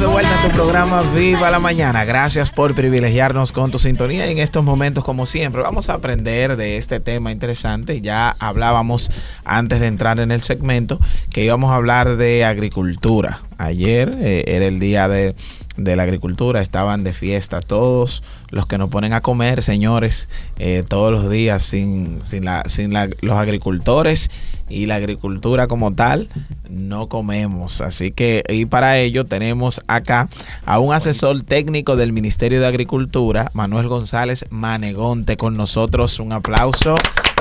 [0.00, 2.06] Estamos de vuelta en tu programa Viva la Mañana.
[2.06, 4.26] Gracias por privilegiarnos con tu sintonía.
[4.26, 8.00] Y en estos momentos, como siempre, vamos a aprender de este tema interesante.
[8.00, 9.10] Ya hablábamos
[9.44, 10.98] antes de entrar en el segmento
[11.30, 13.40] que íbamos a hablar de agricultura.
[13.60, 15.34] Ayer eh, era el día de
[15.76, 20.28] de la agricultura estaban de fiesta todos los que nos ponen a comer señores
[20.58, 24.30] eh, todos los días sin, sin, la, sin la, los agricultores
[24.68, 26.28] y la agricultura como tal
[26.68, 27.80] no comemos.
[27.80, 30.28] Así que y para ello tenemos acá
[30.64, 36.20] a un asesor técnico del Ministerio de Agricultura Manuel González Manegonte con nosotros.
[36.20, 36.94] Un aplauso.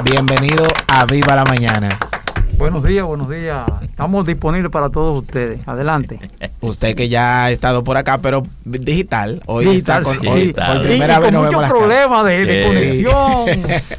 [0.04, 2.00] Bienvenido a Viva la Mañana
[2.58, 3.66] Buenos días, buenos días.
[3.82, 5.66] Estamos disponibles para todos ustedes.
[5.68, 6.20] Adelante.
[6.62, 9.42] Usted que ya ha estado por acá, pero digital.
[9.46, 13.46] Hoy está con, sí, por primera vez con muchos problemas de, conexión.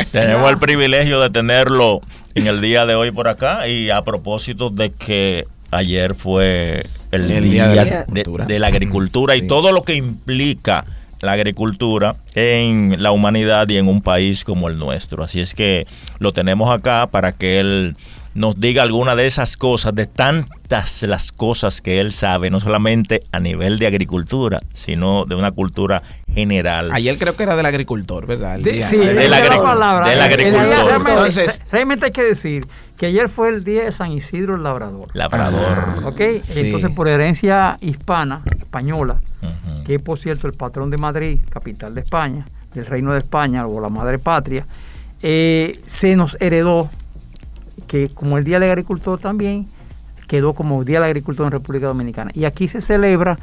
[0.13, 2.01] Tenemos el privilegio de tenerlo
[2.35, 7.27] en el día de hoy por acá y a propósito de que ayer fue el,
[7.43, 10.85] día, de, la agricultura y todo lo que implica
[11.21, 15.23] la agricultura en la humanidad y en un país como el nuestro.
[15.23, 15.87] Así es que
[16.19, 17.97] lo tenemos acá para que él
[18.35, 23.23] nos diga alguna de esas cosas, de tantas las cosas que él sabe, no solamente
[23.33, 26.91] a nivel de agricultura, sino de una cultura general.
[26.93, 28.59] Ayer creo que era del agricultor, ¿verdad?
[28.59, 30.93] sí, de, la, agricultor.
[30.97, 35.09] Entonces, realmente hay que decir que ayer fue el día de San Isidro el Labrador.
[35.15, 36.05] Labrador.
[36.05, 39.21] ok, entonces por herencia hispana, española,
[39.87, 43.67] que es por cierto el patrón de Madrid, capital de España, del Reino de España
[43.67, 44.67] o la madre patria,
[45.23, 46.91] eh, se nos heredó
[47.91, 49.67] que como el Día del Agricultor también
[50.29, 52.31] quedó como Día del Agricultor en República Dominicana.
[52.35, 53.37] Y aquí se celebra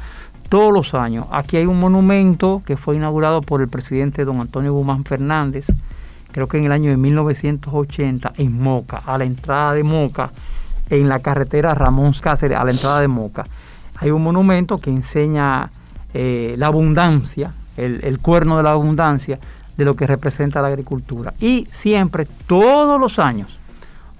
[0.48, 1.26] todos los años.
[1.30, 5.66] Aquí hay un monumento que fue inaugurado por el presidente don Antonio Guzmán Fernández,
[6.32, 10.30] creo que en el año de 1980, en Moca, a la entrada de Moca,
[10.88, 13.44] en la carretera Ramón Cáceres, a la entrada de Moca.
[13.96, 15.70] Hay un monumento que enseña
[16.14, 19.38] eh, la abundancia, el, el cuerno de la abundancia
[19.76, 21.34] de lo que representa la agricultura.
[21.38, 23.57] Y siempre, todos los años,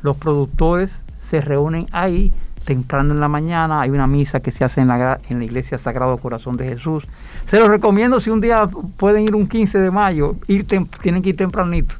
[0.02, 2.32] los productores se reúnen ahí
[2.68, 5.78] temprano en la mañana, hay una misa que se hace en la, en la iglesia
[5.78, 7.04] Sagrado Corazón de Jesús.
[7.46, 11.30] Se los recomiendo si un día pueden ir un 15 de mayo, ir tienen que
[11.30, 11.94] ir tempranito,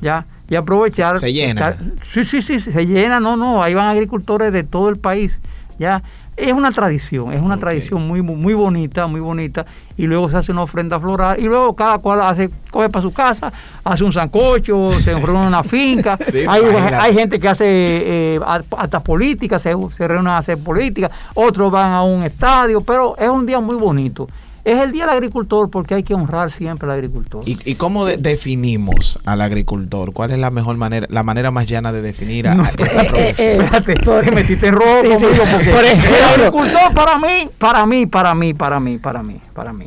[0.00, 0.26] ¿ya?
[0.50, 1.18] Y aprovechar.
[1.18, 1.76] Se llena.
[2.12, 5.40] sí, sí, sí, se llena, no, no, ahí van agricultores de todo el país,
[5.78, 6.02] ¿ya?
[6.38, 9.66] Es una tradición, es una tradición muy, muy bonita, muy bonita.
[9.96, 13.12] Y luego se hace una ofrenda floral y luego cada cual hace, coge para su
[13.12, 16.16] casa, hace un sancocho, se reúne en una finca.
[16.48, 18.40] hay, gente que hace eh,
[18.76, 23.28] hasta política, se, se reúnen a hacer política, otros van a un estadio, pero es
[23.28, 24.28] un día muy bonito.
[24.68, 27.42] Es el Día del Agricultor porque hay que honrar siempre al agricultor.
[27.46, 30.12] ¿Y, cómo definimos al agricultor?
[30.12, 33.34] ¿Cuál es la mejor manera, la manera más llana de definir a, esta eh, eh,
[33.38, 38.78] eh, Espérate, te metiste en rojo el agricultor para mí, para mí, para mí, para
[38.78, 39.86] mí, para mí, para mí.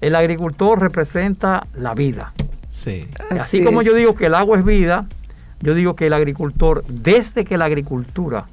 [0.00, 2.32] El agricultor representa la vida.
[2.70, 3.06] Sí.
[3.30, 5.06] Así, como yo digo que el agua es vida,
[5.60, 8.46] yo digo que el agricultor, desde que la agricultura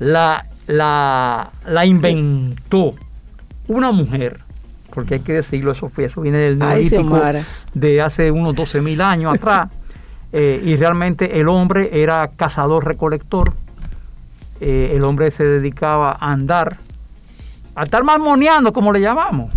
[0.00, 2.96] la, la, la inventó
[3.68, 4.47] una mujer,
[4.94, 7.20] porque hay que decirlo, eso, fue, eso viene del neolítico
[7.74, 9.68] de hace unos 12 mil años atrás,
[10.32, 13.52] eh, y realmente el hombre era cazador-recolector,
[14.60, 16.78] eh, el hombre se dedicaba a andar,
[17.74, 19.54] a estar marmoneando, como le llamamos,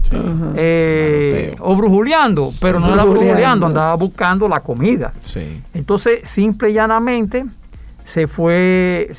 [0.56, 5.14] eh, o brujuleando, pero no era brujuleando, andaba buscando la comida.
[5.74, 7.46] Entonces, simple y llanamente,
[8.04, 9.12] se fue,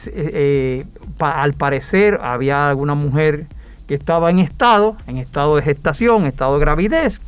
[1.18, 3.46] al parecer había alguna mujer
[3.92, 7.20] que estaba en estado, en estado de gestación, estado de gravidez,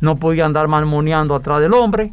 [0.00, 2.12] no podía andar marmoneando atrás del hombre,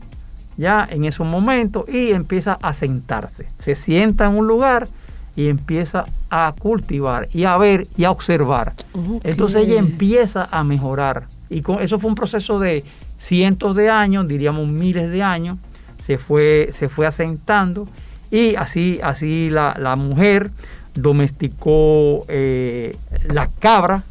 [0.57, 3.49] ya en esos momentos, y empieza a sentarse.
[3.59, 4.87] Se sienta en un lugar
[5.35, 8.73] y empieza a cultivar y a ver y a observar.
[9.23, 11.27] Entonces ella empieza a mejorar.
[11.47, 12.83] Y con, eso fue un proceso de
[13.19, 15.59] cientos de años, diríamos miles de años,
[16.03, 17.87] se fue, se fue asentando
[18.31, 20.49] y así, así la, la mujer
[20.95, 24.03] domesticó eh, las cabras,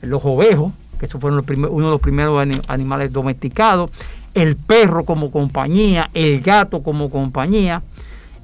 [0.00, 3.90] los ovejos, que eso fueron uno de los primeros animales domesticados,
[4.34, 7.82] el perro como compañía, el gato como compañía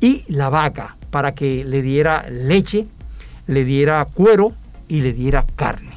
[0.01, 2.87] y la vaca para que le diera leche,
[3.47, 4.53] le diera cuero
[4.89, 5.95] y le diera carne.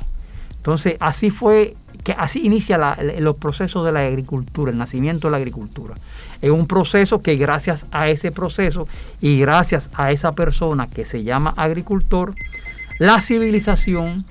[0.57, 5.37] Entonces así fue que así inicia los procesos de la agricultura, el nacimiento de la
[5.37, 5.95] agricultura.
[6.41, 8.87] Es un proceso que gracias a ese proceso
[9.21, 12.33] y gracias a esa persona que se llama agricultor,
[12.99, 14.25] la civilización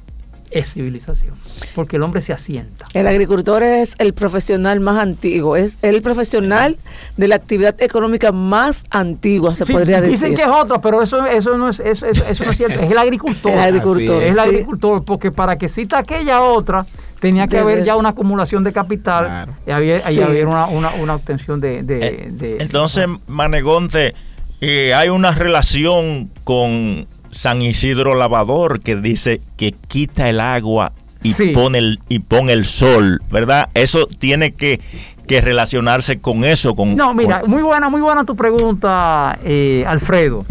[0.51, 1.35] es civilización,
[1.75, 2.85] porque el hombre se asienta.
[2.93, 6.77] El agricultor es el profesional más antiguo, es el profesional
[7.17, 10.17] de la actividad económica más antigua, se podría decir.
[10.17, 12.91] Dicen que es otro, pero eso, eso, no, es, eso, eso no es cierto, es
[12.91, 13.53] el agricultor.
[13.53, 14.23] El agricultor.
[14.23, 16.85] Es, el agricultor, porque para que cita aquella otra,
[17.21, 21.61] tenía que haber ya una acumulación de capital y había, había una, una, una, obtención
[21.61, 21.85] de...
[21.89, 24.15] Eh, entonces, Manegonte,
[24.61, 31.35] eh, hay una relación con San Isidro Lavador que dice que quita el agua y
[31.53, 33.69] pone el y pone el sol, ¿verdad?
[33.75, 34.81] Eso tiene que,
[35.29, 36.75] relacionarse con eso.
[36.75, 40.45] Con, no, mira, muy buena, muy buena tu pregunta, eh, Alfredo.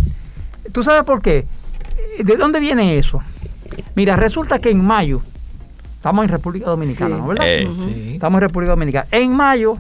[0.72, 1.46] ¿Tú sabes por qué?
[2.20, 3.22] ¿De dónde viene eso?
[3.96, 5.22] Mira, resulta que en mayo,
[6.00, 7.28] estamos en República Dominicana, ¿no?
[7.28, 7.46] ¿verdad?
[7.46, 9.08] Eh, estamos en República Dominicana.
[9.12, 9.78] En mayo,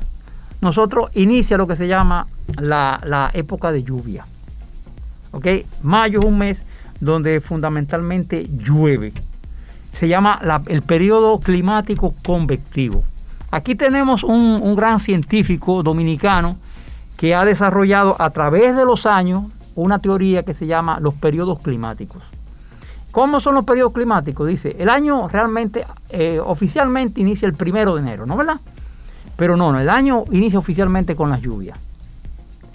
[0.59, 2.27] nosotros inicia lo que se llama
[2.59, 4.25] la, la época de lluvia.
[5.31, 5.47] ¿Ok?
[5.81, 6.65] Mayo es un mes
[6.99, 9.13] donde fundamentalmente llueve.
[9.93, 13.03] Se llama el periodo climático convectivo.
[13.51, 16.57] Aquí tenemos un, gran científico dominicano
[17.17, 21.59] que ha desarrollado a través de los años una teoría que se llama los periodos
[21.59, 22.21] climáticos.
[23.11, 24.47] ¿Cómo son los periodos climáticos?
[24.47, 28.59] Dice, el año realmente, eh, oficialmente inicia el primero de enero, ¿no verdad?
[29.35, 31.77] Pero no, no, el año inicia oficialmente con las lluvias.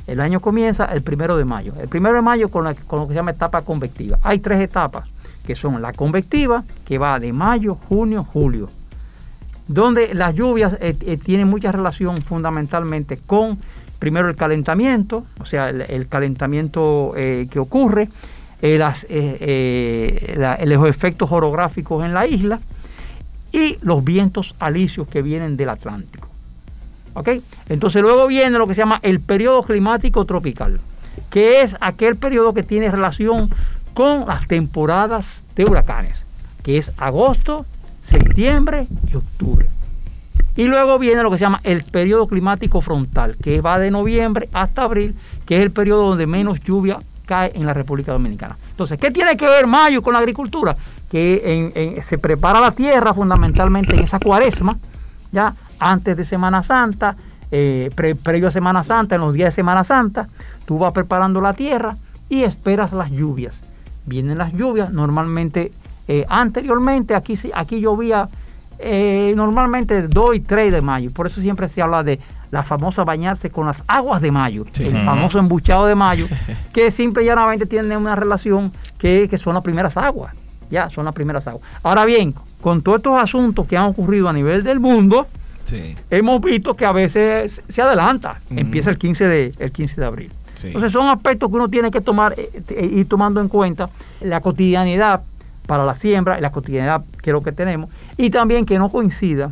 [0.06, 1.72] El año comienza el primero de mayo.
[1.80, 4.18] El primero de mayo con, lo que se llama etapa convectiva.
[4.22, 5.08] Hay tres etapas,
[5.46, 8.70] que son la convectiva, que va de mayo, junio, julio,
[9.68, 13.58] donde las lluvias eh, eh, tienen mucha relación fundamentalmente con,
[13.98, 17.14] primero, el calentamiento, o sea, el, calentamiento
[18.62, 18.78] eh,
[20.26, 22.60] que ocurre, los efectos orográficos en la isla
[23.52, 26.28] y los vientos alisios que vienen del Atlántico.
[27.68, 30.80] Entonces luego viene lo que se llama el periodo climático tropical,
[31.30, 33.50] que es aquel periodo que tiene relación
[33.94, 36.24] con las temporadas de huracanes,
[36.62, 37.66] que es agosto,
[38.02, 39.68] septiembre y octubre.
[40.56, 44.48] Y luego viene lo que se llama el periodo climático frontal, que va de noviembre
[44.52, 45.14] hasta abril,
[45.46, 48.56] que es el periodo donde menos lluvia cae en la República Dominicana.
[48.70, 50.76] Entonces, ¿qué tiene que ver mayo con la agricultura?
[51.10, 54.76] Que se prepara la tierra fundamentalmente en esa cuaresma,
[55.32, 55.54] ¿ya?
[55.78, 57.16] antes de Semana Santa,
[57.50, 60.28] eh, previo a Semana Santa, en los días de Semana Santa,
[60.64, 61.96] tú vas preparando la tierra
[62.28, 63.60] y esperas las lluvias.
[64.06, 65.72] Vienen las lluvias, normalmente
[66.08, 68.28] eh, anteriormente aquí, aquí llovía
[68.78, 72.18] eh, normalmente 2 y 3 de mayo, por eso siempre se habla de
[72.54, 76.26] la famosa bañarse con las aguas de mayo, el famoso embuchado de mayo,
[76.72, 80.32] que simple y llanamente tiene una relación que, que son las primeras aguas,
[80.70, 81.68] ya son las primeras aguas.
[81.82, 85.26] Ahora bien, con todos estos asuntos que han ocurrido a nivel del mundo,
[86.08, 90.32] hemos visto que a veces se adelanta, empieza el 15 de, el 15 de abril.
[90.62, 93.90] Entonces son aspectos que uno tiene que tomar, eh, eh, ir tomando en cuenta
[94.20, 95.22] la cotidianidad
[95.66, 99.50] para la siembra, la cotidianidad que es lo que tenemos, y también que no coincida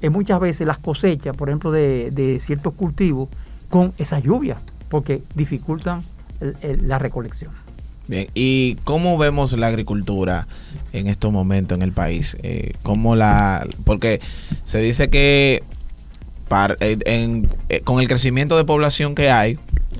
[0.00, 3.28] en muchas veces las cosechas, por ejemplo, de, ciertos cultivos,
[3.68, 4.58] con esa lluvia,
[4.88, 6.02] porque dificultan
[6.40, 7.50] la recolección.
[8.06, 10.48] Bien, ¿y cómo vemos la agricultura
[10.92, 12.38] en estos momentos en el país?
[12.42, 14.20] Eh, ¿cómo la, porque
[14.64, 15.62] se dice que
[16.80, 16.98] eh,
[17.68, 19.58] eh, con el crecimiento de población que hay,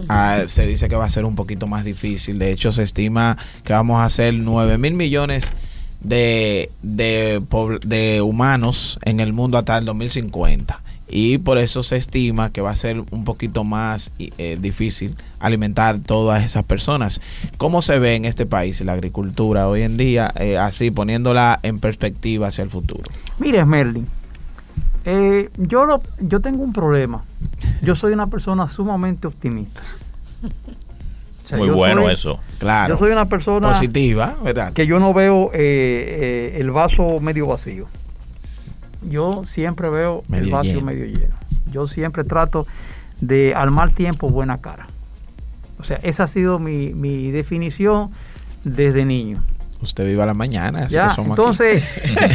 [0.08, 2.38] ah, se dice que va a ser un poquito más difícil.
[2.38, 5.52] De hecho, se estima que vamos a hacer 9 mil millones
[6.00, 7.42] de, de,
[7.86, 12.70] de humanos en el mundo hasta el 2050 y por eso se estima que va
[12.70, 17.20] a ser un poquito más eh, difícil alimentar todas esas personas.
[17.56, 21.80] ¿Cómo se ve en este país la agricultura hoy en día, eh, así poniéndola en
[21.80, 23.04] perspectiva hacia el futuro?
[23.38, 24.06] Mire, Merlin,
[25.04, 27.24] eh, yo, yo tengo un problema.
[27.82, 29.80] Yo soy una persona sumamente optimista.
[31.56, 32.40] Muy bueno eso.
[32.58, 32.94] Claro.
[32.94, 34.72] Yo soy una persona positiva, ¿verdad?
[34.72, 37.88] Que yo no veo el vaso medio vacío
[39.02, 41.34] yo siempre veo el vaso medio lleno.
[41.70, 42.66] Yo siempre trato
[43.20, 44.86] de al mal tiempo buena cara.
[45.78, 48.10] O sea, esa ha sido mi, definición
[48.64, 49.42] desde niño.
[49.80, 51.84] Usted viva la mañana, así que somos Entonces,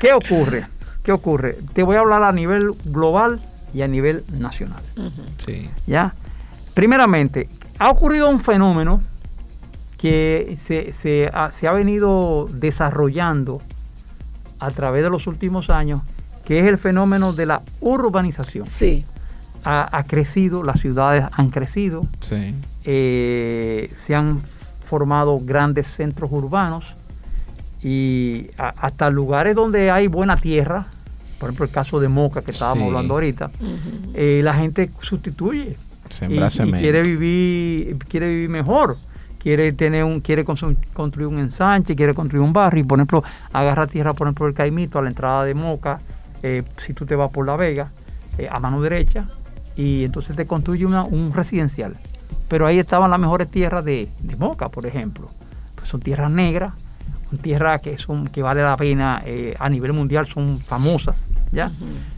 [0.00, 0.66] ¿qué, ocurre?
[1.02, 1.58] ¿Qué ocurre?
[1.72, 3.40] Te voy a hablar a nivel global
[3.74, 4.82] y a nivel nacional.
[5.38, 5.68] Sí.
[5.86, 6.14] ¿Ya?
[6.74, 9.00] Primeramente, ha ocurrido un fenómeno
[9.96, 13.60] que se, se, se ha venido desarrollando
[14.58, 16.02] a través de los últimos años,
[16.44, 18.66] que es el fenómeno de la urbanización.
[18.66, 19.04] Sí.
[19.64, 22.54] Ha, crecido, las ciudades han crecido, sí.
[22.84, 24.40] Eh, se han
[24.80, 26.94] formado grandes centros urbanos
[27.82, 30.86] y hasta lugares donde hay buena tierra,
[31.38, 33.50] por ejemplo el caso de Moca que estábamos hablando ahorita,
[34.14, 35.76] eh, la gente sustituye
[36.28, 38.98] y, quiere vivir, quiere vivir mejor
[39.38, 43.86] quiere tener un, quiere construir un ensanche, quiere construir un barrio, y por ejemplo, agarra
[43.86, 46.00] tierra, por ejemplo, el Caimito a la entrada de Moca,
[46.42, 47.90] eh, si tú te vas por La Vega,
[48.36, 49.26] eh, a mano derecha,
[49.76, 51.96] y entonces te construye un residencial.
[52.48, 55.28] Pero ahí estaban las mejores tierras de, Moca, por ejemplo.
[55.76, 56.72] Pues son tierras negras,
[57.30, 61.70] son tierras que son que vale la pena eh, a nivel mundial, son famosas, ¿ya?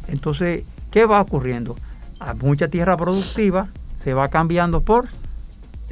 [0.08, 1.76] Entonces, ¿qué va ocurriendo?
[2.18, 3.68] A mucha tierra productiva
[4.02, 5.08] se va cambiando por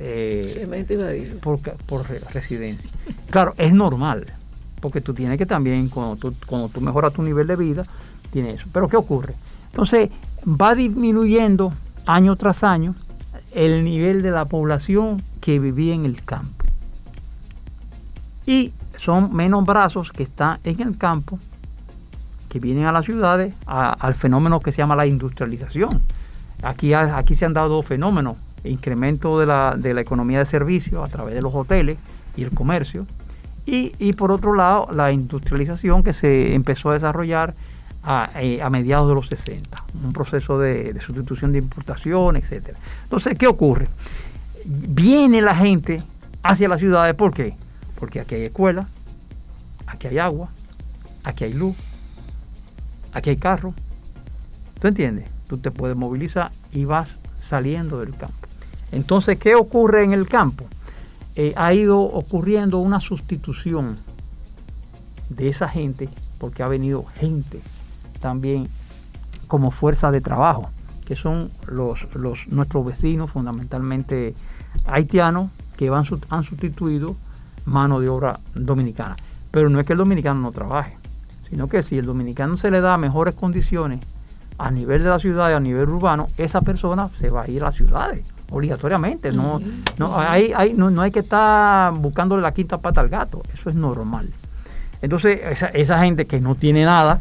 [0.00, 2.88] eh, por, por, residencia.
[3.30, 4.26] Claro, es normal,
[4.80, 7.82] porque tú tienes que también, cuando tú, cuando tú mejoras tu nivel de vida,
[8.30, 8.68] tienes eso.
[8.72, 9.34] Pero ¿qué ocurre?
[9.70, 10.10] Entonces,
[10.46, 11.72] va disminuyendo
[12.06, 12.94] año tras año
[13.52, 16.64] el nivel de la población que vivía en el campo.
[18.46, 21.38] Y son menos brazos que están en el campo
[22.48, 26.02] que vienen a las ciudades al fenómeno que se llama la industrialización.
[26.62, 31.02] Aquí, aquí se han dado dos fenómenos incremento de la, de la economía de servicios
[31.04, 31.98] a través de los hoteles
[32.36, 33.06] y el comercio,
[33.66, 37.54] y, y, por otro lado la industrialización que se empezó a desarrollar
[38.02, 42.70] a, eh, a mediados de los 60, un proceso de, de, sustitución de importación, etc.
[43.02, 43.88] Entonces, ¿qué ocurre?
[44.64, 46.02] Viene la gente
[46.42, 47.56] hacia las ciudades, ¿por qué?
[47.98, 48.88] Porque aquí hay escuela,
[49.86, 50.48] aquí hay agua,
[51.24, 51.76] aquí hay luz,
[53.12, 53.74] aquí hay carro.
[54.80, 55.28] ¿Tú entiendes?
[55.48, 58.46] Tú te puedes movilizar y vas saliendo del campo.
[58.92, 60.66] Entonces, ¿qué ocurre en el campo?
[61.34, 63.98] Eh, ha ido ocurriendo una sustitución
[65.28, 67.60] de esa gente, porque ha venido gente
[68.20, 68.68] también
[69.46, 70.70] como fuerza de trabajo,
[71.06, 72.06] que son los,
[72.48, 74.34] nuestros vecinos, fundamentalmente
[74.86, 77.16] haitianos, que van, han sustituido
[77.64, 79.16] mano de obra dominicana.
[79.50, 80.96] Pero no es que el dominicano no trabaje,
[81.48, 84.00] sino que si el dominicano se le da mejores condiciones
[84.58, 87.62] a nivel de la ciudad y a nivel urbano, esa persona se va a ir
[87.62, 89.32] a las ciudades obligatoriamente.
[89.32, 89.60] No,
[89.98, 93.42] no, hay, hay, no, hay que estar buscándole la quinta pata al gato.
[93.52, 94.28] Eso es normal.
[95.00, 95.40] Entonces,
[95.74, 97.20] esa, gente que no tiene nada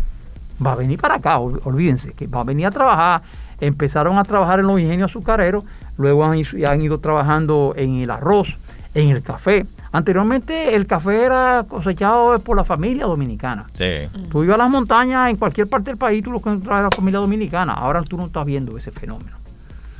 [0.65, 3.22] va a venir para acá, olvídense, que va a venir a trabajar.
[3.60, 5.63] Empezaron a trabajar en los ingenios azucareros,
[5.98, 8.58] luego han, han ido trabajando en el arroz,
[8.94, 9.65] en el café.
[9.91, 13.65] Anteriormente el café era cosechado por la familia dominicana.
[13.74, 14.08] Sí.
[14.29, 17.20] Tú ibas a las montañas en cualquier parte del país, tú lo encontrabas la familia
[17.20, 17.74] dominicana.
[17.74, 19.38] Ahora tú no estás viendo ese fenómeno.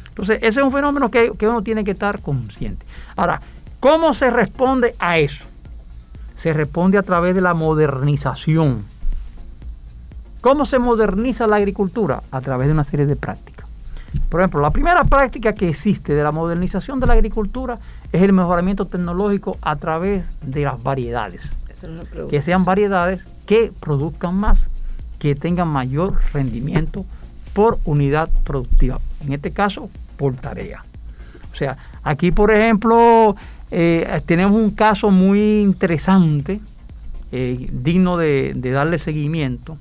[0.10, 2.86] Entonces, ese es un fenómeno que, uno tiene que estar consciente.
[3.15, 3.39] Ahora,
[3.79, 5.46] ¿cómo se responde a eso?
[6.36, 8.84] Se responde a través de la modernización.
[10.41, 12.24] ¿Cómo se moderniza la agricultura?
[12.32, 13.67] A través de una serie de prácticas.
[14.29, 17.77] Por ejemplo, la primera práctica que existe de la modernización de la agricultura
[18.11, 21.55] es el mejoramiento tecnológico a través de las variedades.
[22.29, 24.59] que sean variedades que produzcan más,
[25.19, 27.05] que tengan mayor rendimiento
[27.53, 28.99] por unidad productiva.
[29.25, 30.83] En este caso, por tarea.
[31.51, 33.35] O sea, aquí por ejemplo
[33.71, 36.59] eh, tenemos un caso muy interesante,
[37.31, 39.77] eh, digno de, darle seguimiento,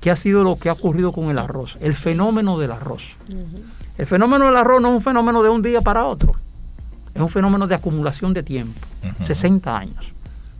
[0.00, 3.02] que ha sido lo que ha ocurrido con el arroz, el fenómeno del arroz.
[3.96, 6.34] El fenómeno del arroz no es un fenómeno de un día para otro,
[7.18, 8.78] es un fenómeno de acumulación de tiempo,
[9.26, 10.12] 60 años.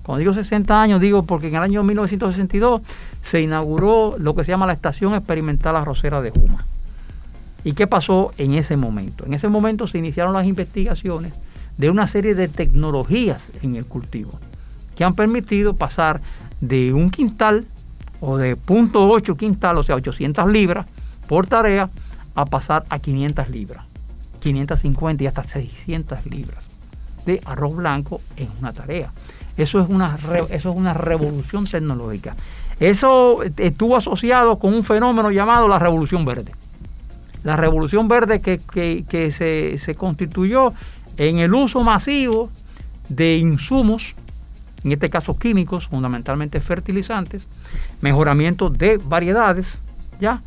[0.03, 2.83] Cuando digo 60 años, digo porque en el año 1962
[3.23, 6.65] se inauguró lo que se llama la Estación Experimental Arrocera de Juma.
[7.63, 9.25] ¿Y qué pasó en ese momento?
[9.25, 11.33] En ese momento se iniciaron las investigaciones
[11.77, 14.41] de una serie de tecnologías en el cultivo
[14.97, 16.21] que han permitido pasar
[16.61, 17.67] de un quintal
[18.21, 20.87] o de 0.8 quintal, o sea, 800 libras
[21.29, 21.89] por tarea,
[22.35, 23.85] a pasar a 500 libras,
[24.39, 26.65] 550 y hasta 600 libras
[27.27, 29.13] de arroz blanco en una tarea.
[29.57, 30.17] Eso es una,
[30.51, 32.37] eso es una revolución tecnológica.
[32.81, 36.53] Eso estuvo asociado con un fenómeno llamado la revolución verde
[37.45, 40.73] la revolución verde que, se, constituyó
[41.17, 42.51] en el uso masivo
[43.09, 44.15] de insumos,
[44.85, 47.47] en este caso químicos, fundamentalmente fertilizantes,
[48.01, 49.79] mejoramiento de variedades,
[50.21, 50.43] ¿ya?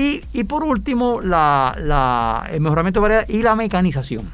[0.00, 4.30] Y, por último, el mejoramiento de variedades y la mecanización.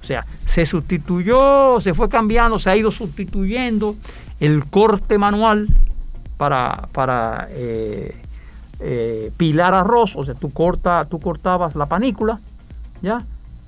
[0.00, 3.96] O sea, se sustituyó, se fue cambiando, se ha ido sustituyendo
[4.38, 5.66] el corte manual
[6.36, 8.14] para, para eh,
[8.78, 12.36] eh, pilar arroz, o sea, tú, corta, tú cortabas la panícula,
[13.02, 13.24] ¿ya?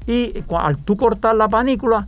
[0.06, 2.06] Y al tú cortar la panícula,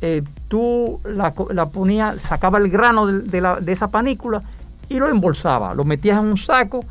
[0.00, 4.42] eh, tú la, ponías, sacaba el grano de, esa panícula
[4.88, 6.82] y lo embolsaba, lo metías en un saco,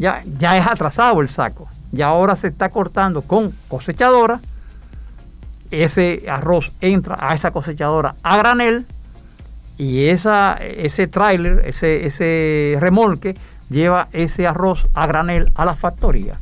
[0.00, 4.40] ya, ya es atrasado el saco, y ahora se está cortando con cosechadora,
[5.70, 8.86] ese arroz entra a esa cosechadora a granel
[9.78, 13.36] y esa, ese tráiler, ese, ese remolque,
[13.68, 16.40] lleva ese arroz a granel a la factoría.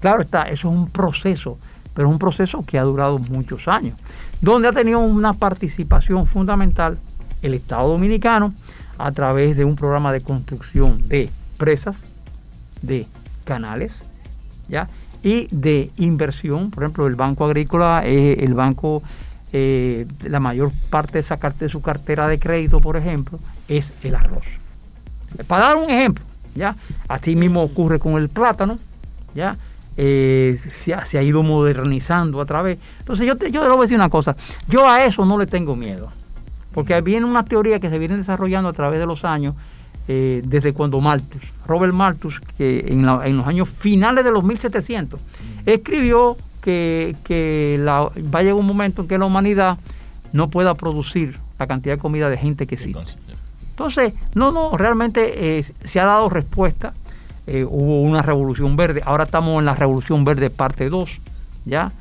[0.00, 1.56] Claro está, eso es un proceso
[1.94, 3.96] pero es un proceso que ha durado muchos años,
[4.40, 6.98] donde ha tenido una participación fundamental
[7.40, 8.52] el Estado Dominicano
[8.98, 12.02] a través de un programa de construcción de presas,
[12.84, 13.06] de
[13.44, 14.02] canales,
[14.68, 14.88] ¿ya?
[15.24, 16.70] y de inversión.
[16.70, 19.02] Por ejemplo, el Banco Agrícola es el banco,
[19.52, 24.14] eh, la mayor parte de, esa, de su cartera de crédito, por ejemplo, es el
[24.14, 24.44] arroz.
[25.48, 26.24] Para dar un ejemplo,
[26.54, 26.76] ¿ya?
[27.08, 28.78] Así mismo ocurre con el plátano,
[29.34, 29.56] ¿ya?
[29.96, 32.78] Eh, se, ha, ido modernizando a través.
[32.98, 34.36] Entonces yo, te, yo a decir una cosa,
[34.68, 36.12] yo a eso no le tengo miedo,
[36.74, 39.54] porque viene una teoría que se viene desarrollando a través de los años,
[40.06, 45.18] eh, desde cuando Malthus, Robert Malthus, que en, los años finales de los 1700,
[45.64, 47.16] escribió que,
[47.82, 49.78] va a llegar un momento en que la humanidad
[50.32, 53.16] no pueda producir la cantidad de comida de gente que existe.
[53.70, 56.92] Entonces, no, no, realmente eh, se ha dado respuesta.
[57.46, 61.10] Eh, hubo una revolución verde, ahora estamos en la revolución verde parte 2,
[61.66, 61.92] ¿ya?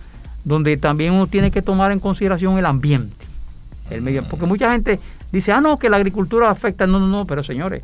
[0.45, 3.25] Donde también uno tiene que tomar en consideración el ambiente,
[3.89, 4.99] el medio, porque mucha gente
[5.37, 6.87] dice, ah, no, que la agricultura afecta.
[6.87, 7.83] No, no, no, pero señores,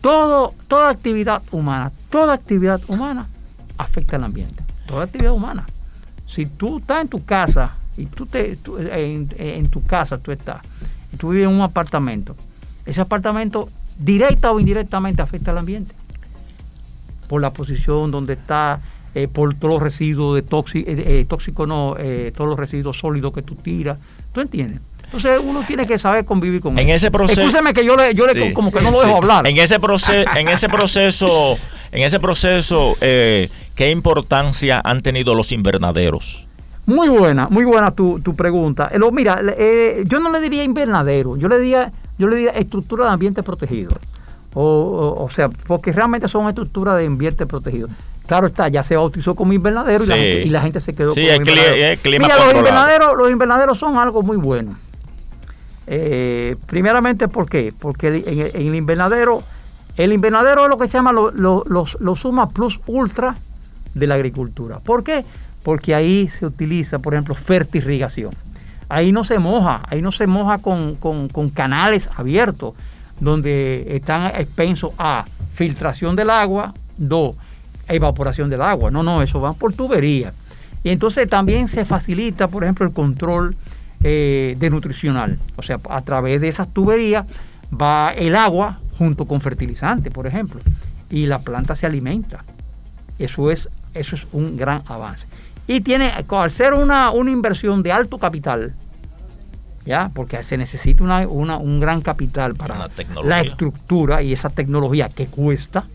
[0.00, 3.28] todo, toda actividad humana, toda actividad humana
[3.76, 4.62] afecta al ambiente.
[4.86, 5.66] Toda actividad humana.
[6.26, 8.58] Si tú estás en tu casa y tú te,
[8.92, 10.62] en, tu casa tú estás,
[11.12, 12.36] y tú vives en un apartamento,
[12.86, 13.68] ese apartamento
[13.98, 15.94] directa o indirectamente afecta al ambiente.
[17.28, 18.80] Por la posición donde está,
[19.14, 21.96] eh, por todos los residuos de tóxico, eh, eh, tóxico no,
[22.34, 23.98] todos los residuos sólidos que tú tiras.
[24.32, 24.80] ¿Tú entiendes?
[25.12, 27.40] Entonces uno tiene que saber convivir con en ese proceso.
[27.40, 29.46] Escúcheme que yo le, yo le como que no lo dejo hablar.
[29.46, 31.56] En ese proceso, en ese proceso,
[31.92, 36.46] en ese proceso, eh, ¿qué importancia han tenido los invernaderos?
[36.84, 38.90] Muy buena, muy buena tu, tu pregunta.
[38.92, 43.06] Eh, mira, eh, yo no le diría invernadero, yo le diría, yo le diría estructura
[43.06, 43.96] de ambiente protegido.
[44.52, 47.88] O, o, sea, porque realmente son estructuras de ambiente protegido.
[48.26, 52.00] Claro está, ya se bautizó como invernadero y, la gente, se quedó sí, como invernadero.
[52.04, 54.76] Mira, los invernaderos, los invernaderos son algo muy bueno.
[55.90, 57.72] Eh, primeramente, ¿por qué?
[57.76, 59.42] Porque en el, invernadero,
[59.96, 63.36] el invernadero es lo que se llama los lo, suma plus ultra
[63.94, 64.80] de la agricultura.
[64.80, 65.24] ¿Por qué?
[65.62, 68.32] Porque ahí se utiliza, por ejemplo, fertirrigación.
[68.90, 72.74] Ahí no se moja, ahí no se moja con, con canales abiertos,
[73.18, 77.34] donde están expensos a filtración del agua, dos,
[77.88, 78.90] evaporación del agua.
[78.90, 80.34] No, no, eso va por tubería.
[80.84, 83.56] Y entonces también se facilita, por ejemplo, el control
[84.02, 85.38] eh, de nutricional.
[85.56, 87.26] O sea, a través de esas tuberías
[87.72, 90.60] va el agua junto con fertilizante, por ejemplo,
[91.10, 92.44] y la planta se alimenta.
[93.18, 95.26] Eso es, eso es un gran avance.
[95.66, 98.72] Y tiene, al ser una, una inversión de alto capital,
[99.84, 100.10] ¿ya?
[100.14, 102.88] porque se necesita una, un gran capital para
[103.24, 105.86] la estructura y esa tecnología que cuesta,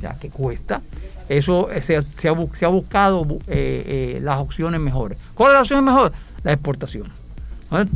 [0.00, 0.80] ya que cuesta,
[1.28, 5.18] eso eh, se, se, ha, buscado eh, las opciones mejores.
[5.34, 6.12] ¿Cuál es la opción mejor?
[6.42, 7.23] La exportación.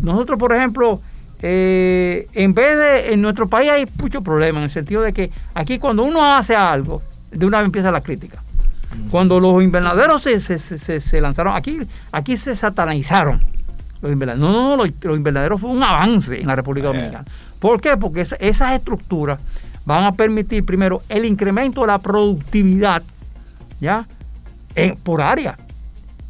[0.02, 1.00] Nosotros, por ejemplo,
[1.40, 5.30] eh, en vez de, en nuestro país hay muchos problemas, en el sentido de que
[5.54, 8.42] aquí cuando uno hace algo, de una vez empieza la crítica.
[9.10, 11.78] Cuando los invernaderos se, se, lanzaron, aquí,
[12.10, 13.40] aquí se satanizaron.
[14.00, 14.50] Los invernaderos.
[14.50, 17.24] No, no, los, invernaderos fue un avance en la República Dominicana.
[17.58, 17.96] ¿Por qué?
[17.96, 19.38] Porque esas estructuras
[19.84, 23.02] van a permitir primero el incremento de la productividad,
[23.80, 24.06] ¿ya?
[25.02, 25.58] por área.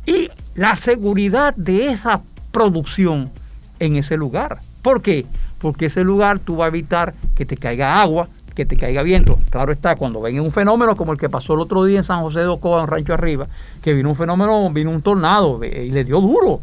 [0.04, 3.30] Y la seguridad de esa producción
[3.78, 4.60] en ese lugar.
[4.82, 5.26] ¿Por qué?
[5.58, 9.38] Porque ese lugar tú vas a evitar que te caiga agua, que te caiga viento.
[9.50, 12.20] Claro está, cuando ven un fenómeno como el que pasó el otro día en San
[12.22, 13.46] José de Ocoa, en Rancho Arriba,
[13.82, 16.60] que vino un fenómeno, vino un tornado y le dio duro,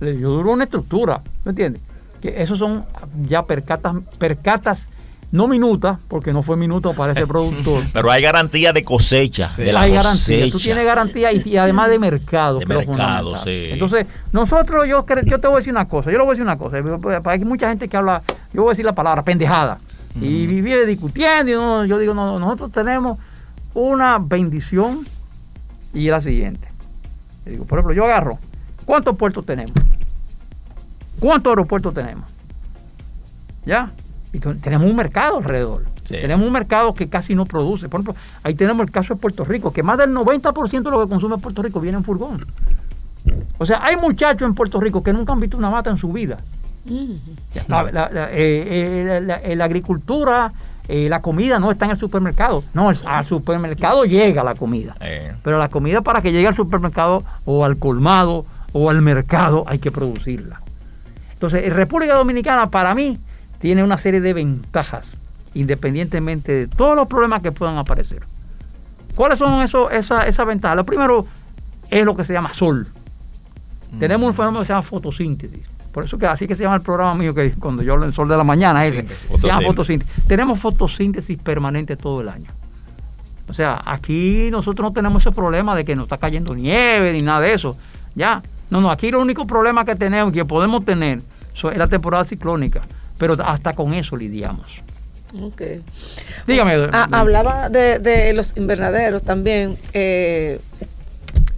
[0.00, 1.82] le dio duro una estructura, ¿me entiendes?
[2.20, 2.84] Que esos son
[3.26, 4.88] ya percatas, percatas
[5.34, 7.82] no minuta, porque no fue minuto para ese productor.
[7.92, 9.50] Pero hay garantía de cosecha.
[9.56, 10.48] De la hay garantía.
[10.48, 12.60] Tú tienes garantía y, además de mercado.
[12.60, 13.70] De mercado, sí.
[13.72, 16.12] Entonces, nosotros, yo, yo te voy a decir una cosa.
[16.12, 17.20] Yo le voy a decir una cosa.
[17.24, 19.80] Hay mucha gente que habla, yo voy a decir la palabra pendejada.
[20.14, 21.84] Y vive discutiendo.
[21.84, 23.18] Y yo digo, no, nosotros tenemos
[23.74, 25.00] una bendición
[25.92, 26.68] y es la siguiente.
[27.44, 28.38] digo, por ejemplo, yo agarro.
[28.84, 29.74] ¿Cuántos puertos tenemos?
[31.18, 32.28] ¿Cuántos aeropuertos tenemos?
[33.66, 33.90] ¿Ya?
[34.40, 35.84] Tenemos un mercado alrededor.
[36.08, 37.88] Tenemos un mercado que casi no produce.
[37.88, 41.00] Por ejemplo, ahí tenemos el caso de Puerto Rico, que más del 90% de lo
[41.02, 42.46] que consume Puerto Rico viene en furgón.
[43.58, 46.12] O sea, hay muchachos en Puerto Rico que nunca han visto una mata en su
[46.12, 46.38] vida.
[47.68, 47.80] La,
[49.64, 50.52] agricultura,
[50.86, 52.64] eh, la comida no está en el supermercado.
[52.74, 54.94] No, al supermercado llega la comida.
[55.00, 55.32] Eh.
[55.42, 59.78] Pero la comida para que llegue al supermercado o al colmado o al mercado hay
[59.78, 60.60] que producirla.
[61.32, 63.18] Entonces, en República Dominicana, para mí,
[63.64, 65.08] tiene una serie de ventajas,
[65.54, 68.22] independientemente de todos los problemas que puedan aparecer.
[69.14, 70.76] ¿Cuáles son esas esa ventajas?
[70.76, 71.24] Lo primero
[71.88, 72.86] es lo que se llama sol.
[73.98, 75.66] Tenemos un fenómeno que se llama fotosíntesis.
[75.92, 78.12] Por eso que así que se llama el programa mío que cuando yo hablo en
[78.12, 80.26] sol de la mañana ese, se llama fotosíntesis.
[80.26, 82.50] Tenemos fotosíntesis permanente todo el año.
[83.48, 87.20] O sea, aquí nosotros no tenemos ese problema de que nos está cayendo nieve ni
[87.20, 87.78] nada de eso.
[88.14, 88.42] Ya.
[88.68, 91.22] No, no, aquí el único problema que tenemos, que podemos tener,
[91.54, 92.82] es la temporada ciclónica.
[93.18, 94.82] Pero hasta con eso lidiamos.
[95.40, 95.62] Ok.
[96.46, 96.88] Dígame.
[96.92, 99.76] Ah, hablaba de, de, los invernaderos también.
[99.92, 100.60] Eh,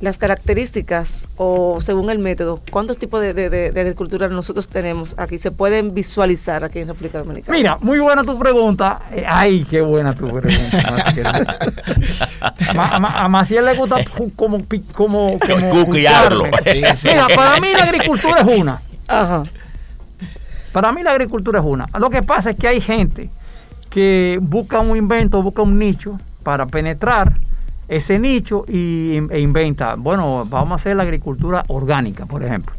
[0.00, 5.38] las características o según el método, ¿cuántos tipos de, agricultura nosotros tenemos aquí?
[5.38, 7.56] ¿Se pueden visualizar aquí en República Dominicana?
[7.56, 9.02] Mira, muy buena tu pregunta.
[9.10, 11.06] Eh, ay, qué buena tu pregunta.
[12.68, 13.96] a, Maciel le gusta
[14.36, 14.62] como,
[14.94, 15.38] como, como
[15.90, 18.82] Mira, para mí la agricultura es una.
[19.08, 19.44] Ajá.
[20.76, 21.86] Para mí la agricultura es una.
[21.98, 23.30] Lo que pasa es que hay gente
[23.88, 27.40] que busca un invento, busca un nicho para penetrar
[27.88, 32.74] ese nicho y, e inventa, bueno, vamos a hacer la agricultura orgánica, por ejemplo.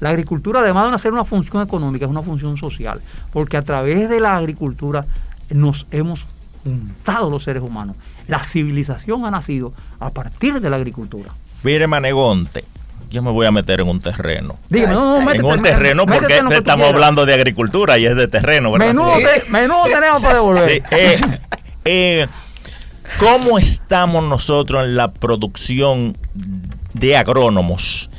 [0.00, 3.00] La agricultura, además de ser una función económica, es una función social.
[3.32, 5.06] Porque a través de la agricultura
[5.50, 6.26] nos hemos
[6.62, 7.96] juntado los seres humanos.
[8.28, 11.30] La civilización ha nacido a partir de la agricultura.
[11.64, 12.64] Mire, Manegonte,
[13.10, 14.56] yo me voy a meter en un terreno.
[14.68, 18.72] Dígame, no, no, en un terreno porque estamos hablando de agricultura y es de terreno,
[18.72, 18.88] ¿verdad?
[19.48, 20.82] Menudo, tenemos para devolver.
[20.90, 21.20] Eh,
[21.84, 22.26] eh,
[23.18, 26.16] ¿Cómo estamos nosotros en la producción
[26.94, 28.10] de agrónomos?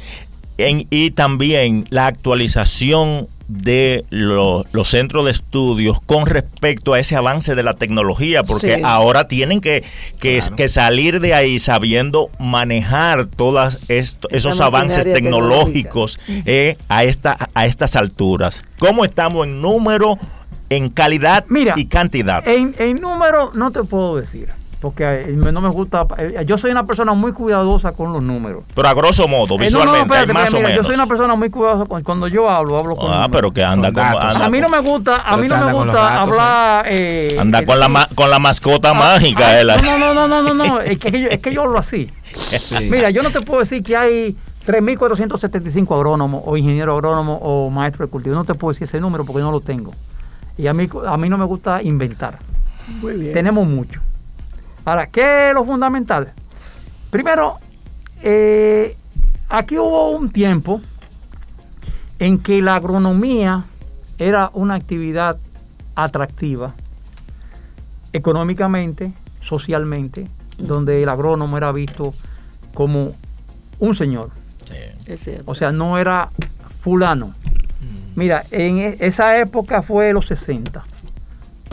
[0.89, 7.63] y también la actualización de los centros de estudios con respecto a ese avance de
[7.63, 9.83] la tecnología, porque ahora tienen que,
[10.19, 17.95] que, salir de ahí sabiendo manejar todos esos avances tecnológicos eh, a, esta, a estas
[17.95, 18.63] alturas.
[18.77, 20.19] ¿Cómo estamos en número,
[20.69, 21.43] en calidad
[21.75, 22.47] y cantidad?
[22.47, 26.07] En, en número no te puedo decir porque eh, no me gusta.
[26.17, 28.63] Eh, yo soy una persona muy cuidadosa con los números.
[28.73, 30.75] Pero a grosso modo, visualmente, más o menos.
[30.75, 33.11] Yo soy una persona muy cuidadosa cuando yo hablo, hablo con.
[33.11, 36.21] Ah, pero que anda con, A mí no me gusta, a mí no me gusta
[36.21, 36.85] hablar.
[36.87, 39.59] Eh, anda con la con la mascota ah, mágica.
[39.59, 42.09] Ah, no, no, no, no, no, no, es, que yo, es que yo hablo así.
[42.89, 48.07] Mira, yo no te puedo decir que hay 3.475 agrónomos o ingenieros agrónomos o maestros
[48.07, 48.35] de cultivo.
[48.35, 49.93] No te puedo decir ese número porque no lo tengo.
[50.57, 52.39] Y a mí, a mí no me gusta inventar.
[53.01, 53.33] Muy bien.
[53.33, 54.01] Tenemos mucho.
[54.89, 56.33] Ahora, ¿qué es lo fundamental?
[57.11, 57.59] Primero,
[58.23, 58.97] eh,
[59.47, 60.81] aquí hubo un tiempo
[62.17, 63.65] en que la agronomía
[64.17, 65.37] era una actividad
[65.93, 66.73] atractiva
[68.13, 72.15] económicamente, socialmente, donde el agrónomo era visto
[72.73, 73.15] como
[73.77, 74.31] un señor.
[75.45, 76.31] o sea, no era
[76.81, 77.27] fulano.
[77.27, 78.19] Mm.
[78.19, 80.83] Mira, en e, esa época fue los 60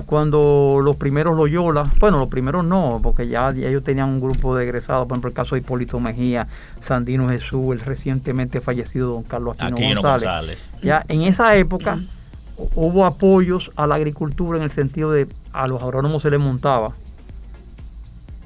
[0.06, 4.64] cuando los primeros Loyola, bueno, los primeros no, porque ya, ellos tenían un grupo de
[4.64, 6.46] egresados, por ejemplo, el caso de Hipólito Mejía,
[6.80, 10.70] Sandino Jesús, el recientemente fallecido don Carlos Aquino, González.
[10.80, 11.98] Ya en esa época
[12.56, 16.92] hubo apoyos a la agricultura en el sentido de a los agrónomos se les montaba,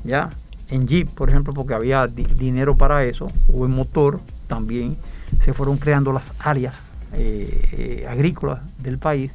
[0.02, 0.30] ya,
[0.70, 4.96] en Jeep, por ejemplo, porque había dinero para eso, o en motor también,
[5.40, 9.32] se fueron creando las áreas eh, agrícolas del país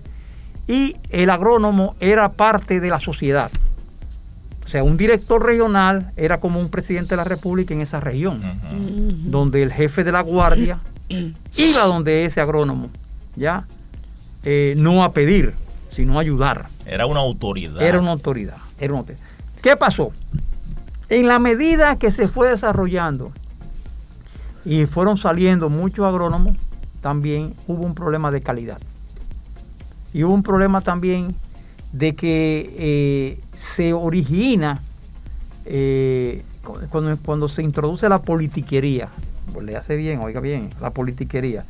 [0.67, 3.51] y el agrónomo era parte de la sociedad.
[4.65, 8.41] O sea, un director regional era como un presidente de la República en esa región,
[9.29, 10.79] donde el jefe de la guardia
[11.55, 12.89] iba donde ese agrónomo,
[13.35, 13.67] ¿ya?
[14.43, 15.53] Eh, no a pedir,
[15.91, 16.67] sino a ayudar.
[16.85, 17.81] Era una autoridad.
[17.81, 18.57] Era una autoridad.
[18.79, 19.23] Era una autoridad.
[19.61, 20.11] ¿Qué pasó?
[21.09, 23.31] En la medida que se fue desarrollando
[24.63, 26.57] y fueron saliendo muchos agrónomos,
[27.01, 28.79] también hubo un problema de calidad.
[30.15, 31.35] Y hubo un problema también
[31.91, 34.79] de que eh, se origina
[35.65, 36.41] eh,
[36.89, 39.09] cuando, cuando, se introduce la politiquería,
[39.51, 41.65] pues le hace bien, oiga bien, la politiquería,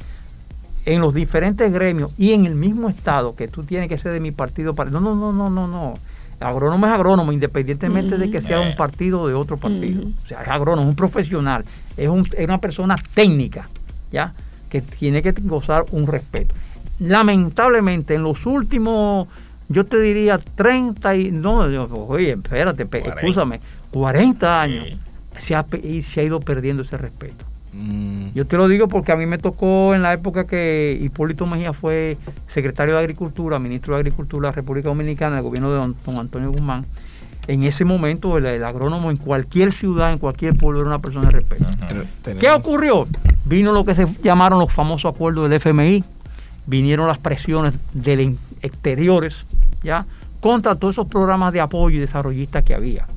[0.86, 4.20] en los diferentes gremios y en el mismo estado que tú tienes que ser de
[4.20, 4.92] mi partido para.
[4.92, 5.96] No, no, no, no, no, no.
[6.40, 10.04] Agrónomo es agrónomo, independientemente de que sea un partido o de otro partido.
[10.24, 11.66] O sea, es agrónomo, es un profesional,
[11.98, 13.70] es, es una persona técnica,
[14.12, 14.36] ¿ya?
[14.70, 16.54] Que tiene que gozar un respeto.
[17.00, 19.28] Lamentablemente, en los últimos
[19.68, 21.60] yo te diría 30 y no,
[22.08, 23.60] oye, espérate, escúchame,
[23.92, 24.98] 40 años
[25.38, 25.66] se, ha,
[26.02, 27.46] se ha ido perdiendo ese respeto.
[27.74, 28.30] Mm.
[28.34, 31.74] Yo te lo digo porque a mí me tocó en la época que Hipólito Mejía
[31.74, 36.20] fue secretario de Agricultura, ministro de Agricultura de la República Dominicana, del gobierno de don,
[36.20, 36.86] Antonio Guzmán.
[37.48, 41.32] En ese momento el, agrónomo en cualquier ciudad, en cualquier pueblo era una persona de
[41.32, 41.66] respeto.
[42.40, 43.08] ¿Qué ocurrió?
[43.46, 46.04] Vino lo que se llamaron los famosos acuerdos del FMI,
[46.66, 49.46] vinieron las presiones del exteriores,
[49.84, 50.06] ¿ya?
[50.40, 53.08] Contra todos esos programas de apoyo y desarrollistas que había,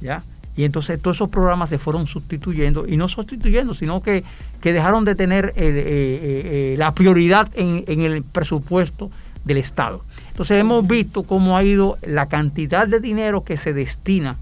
[0.00, 0.22] ¿ya?
[0.56, 4.24] Y entonces todos esos programas se fueron sustituyendo, y no sustituyendo, sino que,
[4.62, 9.10] dejaron de tener eh, eh, eh, la prioridad en, el presupuesto
[9.44, 10.04] del Estado.
[10.28, 14.36] Entonces hemos visto cómo ha ido la cantidad de dinero que se destina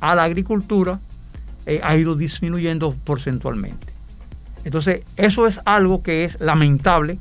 [0.00, 1.00] a la agricultura,
[1.82, 3.86] ha ido disminuyendo porcentualmente.
[4.66, 7.18] Entonces eso es algo que es lamentable,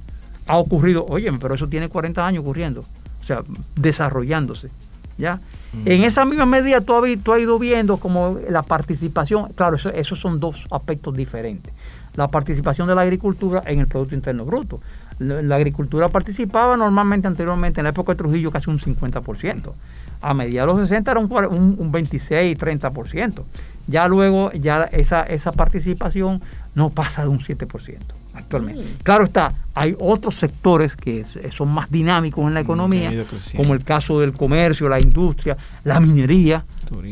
[0.48, 2.82] ha ocurrido, oye, pero eso tiene 40 años ocurriendo,
[3.22, 3.44] o sea,
[3.76, 4.70] desarrollándose,
[5.18, 5.40] ¿ya?
[5.74, 5.88] Mm.
[5.88, 10.58] En esa misma medida tú has, ido viendo como la participación, claro, esos son dos
[10.72, 11.74] aspectos diferentes.
[12.16, 14.80] La participación de la agricultura en el Producto Interno Bruto.
[15.18, 19.74] La, agricultura participaba normalmente anteriormente, en la época de Trujillo, casi un 50%.
[20.22, 23.44] A mediados de los 60 era un, un, un 26, 30%.
[23.88, 26.42] Ya luego, ya esa, esa participación
[26.76, 27.98] no pasa de un 7%
[28.34, 28.82] actualmente.
[28.82, 29.04] Mm.
[29.04, 33.84] Claro está, hay otros sectores que son más dinámicos en la mm, economía, como el
[33.84, 36.64] caso del comercio, la industria, la minería,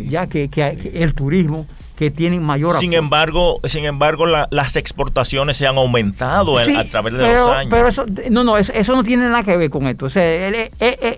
[0.07, 0.49] ya que,
[0.93, 6.83] el turismo, que tienen mayor sin embargo sin embargo las exportaciones se han aumentado a
[6.85, 7.69] través de los años.
[7.69, 10.07] pero eso no no eso, no tiene nada que ver con esto.
[10.07, 10.69] O sea, eso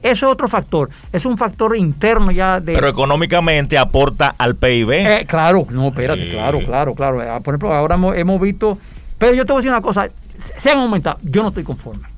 [0.01, 5.25] es otro factor es un factor interno ya de pero económicamente aporta al PIB eh,
[5.25, 7.21] claro no espérate claro claro claro.
[7.21, 8.77] Ah, por ejemplo ahora hemos visto
[9.23, 10.09] pero yo te voy a decir una cosa,
[10.57, 12.09] se han aumentado, yo no estoy conforme.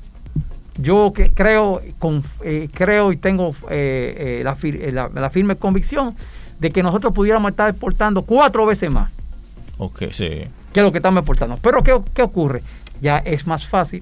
[0.76, 6.16] Yo que creo, con, eh, creo y tengo eh, eh, la, firme convicción
[6.60, 9.12] de que nosotros pudiéramos estar exportando cuatro veces más.
[9.78, 10.46] Ok, sí.
[10.74, 11.60] Que lo que estamos exportando.
[11.62, 12.64] Pero ¿qué, ¿qué ocurre?
[13.02, 14.02] Ya es más fácil,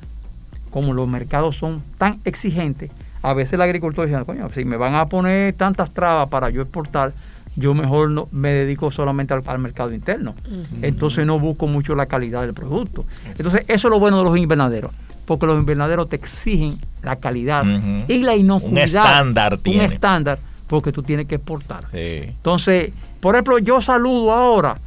[0.70, 2.90] como los mercados son tan exigentes,
[3.22, 6.62] a veces el agricultor dice, coño, si me van a poner tantas trabas para yo
[6.62, 7.12] exportar,
[7.56, 10.36] yo mejor no, me dedico solamente al, mercado interno.
[10.82, 13.06] Entonces no busco mucho la calidad del producto.
[13.26, 14.92] Entonces eso es lo bueno de los invernaderos,
[15.26, 17.64] porque los invernaderos te exigen la calidad
[18.08, 18.72] y la inocuidad.
[18.72, 21.86] Un estándar Un estándar, porque tú tienes que exportar.
[21.94, 24.78] Entonces, por ejemplo, yo saludo ahora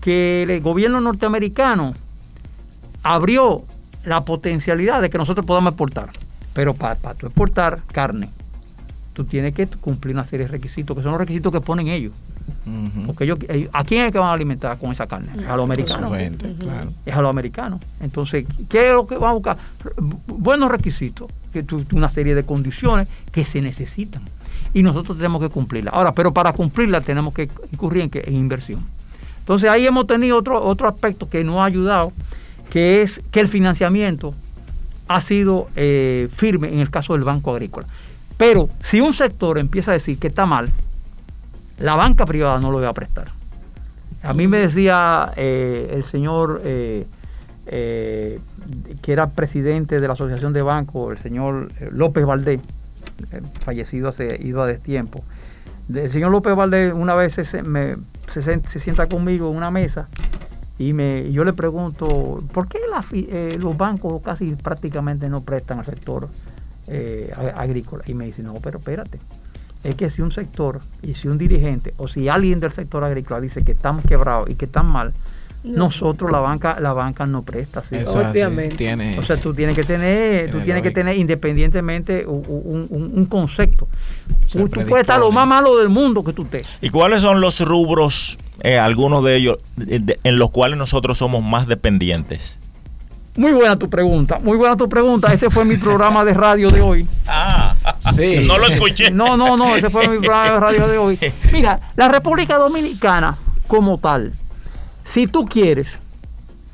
[0.00, 1.94] que el gobierno norteamericano
[3.02, 3.64] abrió
[4.04, 6.10] la potencialidad de que nosotros podamos exportar.
[6.52, 8.30] Pero para, para tú exportar carne,
[9.14, 12.12] tú tienes que cumplir una serie de requisitos, que son los requisitos que ponen ellos.
[13.06, 13.38] Porque ellos,
[13.72, 15.28] ¿a quién es que van a alimentar con esa carne?
[15.40, 16.12] Es a los americanos.
[17.06, 17.80] Es a los americanos.
[18.00, 19.56] Entonces, ¿qué es lo que van a buscar?
[20.26, 24.22] Buenos requisitos, que una serie de condiciones que se necesitan.
[24.72, 25.94] Y nosotros tenemos que cumplirlas.
[25.94, 28.80] Ahora, pero para cumplirla tenemos que incurrir en, inversión.
[29.38, 32.12] Entonces ahí hemos tenido otro, otro aspecto que nos ha ayudado,
[32.70, 34.34] que es que el financiamiento
[35.06, 37.86] ha sido eh, firme en el caso del Banco Agrícola.
[38.36, 40.70] Pero si un sector empieza a decir que está mal,
[41.78, 43.28] la banca privada no lo va a prestar.
[44.22, 47.06] A mí me decía eh, el señor eh,
[47.66, 48.40] eh,
[49.02, 52.60] que era presidente de la Asociación de Bancos, el señor López Valdés,
[53.60, 55.22] fallecido hace ido a destiempo.
[55.94, 60.08] El señor López Valdés una vez se, se, sienta conmigo en una mesa
[60.78, 62.78] y me, yo le pregunto, ¿por qué
[63.58, 66.28] los bancos casi prácticamente no prestan al sector
[66.88, 68.04] eh, agrícola.
[68.06, 69.18] Y me dice, no, pero espérate,
[69.82, 73.40] es que si un sector y si un dirigente o si alguien del sector agrícola
[73.40, 75.12] dice que estamos quebrados y que están mal,
[75.64, 77.96] nosotros la banca la banca no presta ¿sí?
[77.96, 79.18] obviamente tiene.
[79.18, 83.88] o sea tú tienes que tener tú tienes que tener independientemente un, concepto
[84.52, 87.60] tú puedes estar lo más malo del mundo que tú estés y cuáles son los
[87.60, 92.58] rubros eh, algunos de ellos en los cuales nosotros somos más dependientes
[93.36, 95.32] muy buena tu pregunta, muy buena tu pregunta.
[95.32, 97.08] Ese fue mi programa de radio de hoy.
[97.26, 97.74] Ah,
[98.14, 98.44] sí.
[98.46, 99.10] No lo escuché.
[99.10, 101.18] No, no, no, ese fue mi programa de radio de hoy.
[101.52, 104.32] Mira, la República Dominicana como tal,
[105.02, 105.88] si tú quieres,